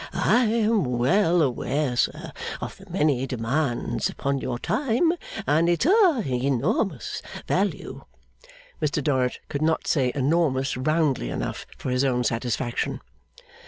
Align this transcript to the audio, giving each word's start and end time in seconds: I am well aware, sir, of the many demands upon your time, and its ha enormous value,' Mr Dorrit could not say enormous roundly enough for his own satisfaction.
I 0.13 0.45
am 0.45 0.83
well 0.97 1.43
aware, 1.43 1.95
sir, 1.95 2.31
of 2.59 2.75
the 2.75 2.89
many 2.89 3.27
demands 3.27 4.09
upon 4.09 4.39
your 4.39 4.57
time, 4.57 5.13
and 5.45 5.69
its 5.69 5.85
ha 5.85 6.23
enormous 6.25 7.21
value,' 7.45 8.05
Mr 8.81 9.03
Dorrit 9.03 9.37
could 9.47 9.61
not 9.61 9.85
say 9.85 10.11
enormous 10.15 10.75
roundly 10.75 11.29
enough 11.29 11.67
for 11.77 11.91
his 11.91 12.03
own 12.03 12.23
satisfaction. 12.23 12.99